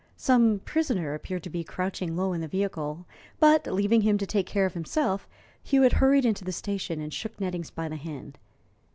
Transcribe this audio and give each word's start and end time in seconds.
Some 0.17 0.61
prisoner 0.65 1.13
appeared 1.13 1.43
to 1.43 1.51
be 1.51 1.63
crouching 1.63 2.15
low 2.17 2.33
in 2.33 2.41
the 2.41 2.47
vehicle, 2.47 3.05
but, 3.39 3.67
leaving 3.67 4.01
him 4.01 4.17
to 4.17 4.25
take 4.25 4.47
care 4.47 4.65
of 4.65 4.73
himself, 4.73 5.27
Hewitt 5.61 5.93
hurried 5.93 6.25
into 6.25 6.43
the 6.43 6.51
station 6.51 6.99
and 6.99 7.13
shook 7.13 7.39
Nettings 7.39 7.69
by 7.69 7.87
the 7.87 7.97
hand. 7.97 8.39